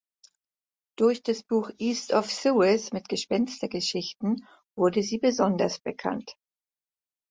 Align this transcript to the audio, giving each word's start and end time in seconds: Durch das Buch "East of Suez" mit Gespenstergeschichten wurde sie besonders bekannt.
Durch 0.97 1.21
das 1.21 1.43
Buch 1.43 1.69
"East 1.77 2.11
of 2.13 2.31
Suez" 2.31 2.91
mit 2.91 3.07
Gespenstergeschichten 3.07 4.47
wurde 4.75 5.03
sie 5.03 5.19
besonders 5.19 5.79
bekannt. 5.79 6.37